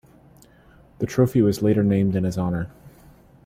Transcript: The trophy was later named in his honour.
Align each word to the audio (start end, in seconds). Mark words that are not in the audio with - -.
The 0.97 1.05
trophy 1.05 1.43
was 1.43 1.61
later 1.61 1.83
named 1.83 2.15
in 2.15 2.23
his 2.23 2.35
honour. 2.35 2.71